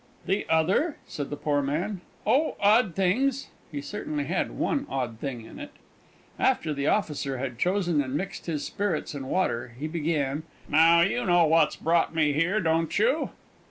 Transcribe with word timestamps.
"The 0.25 0.47
other?" 0.49 0.97
said 1.05 1.29
the 1.29 1.35
poor 1.35 1.61
man. 1.61 2.01
"Oh, 2.25 2.55
odd 2.59 2.95
things!" 2.95 3.49
(He 3.71 3.81
certainly 3.81 4.23
had 4.23 4.49
one 4.49 4.87
odd 4.89 5.19
thing 5.19 5.45
in 5.45 5.59
it.) 5.59 5.73
After 6.39 6.73
the 6.73 6.87
officer 6.87 7.37
had 7.37 7.59
chosen 7.59 8.01
and 8.01 8.15
mixed 8.15 8.47
his 8.47 8.65
spirits 8.65 9.13
and 9.13 9.29
water, 9.29 9.75
he 9.79 9.87
began: 9.87 10.41
"Now, 10.67 11.01
you 11.01 11.23
know 11.23 11.45
what's 11.45 11.75
brought 11.75 12.15
me 12.15 12.33
here, 12.33 12.59
don't 12.59 12.97
you?" 12.97 13.29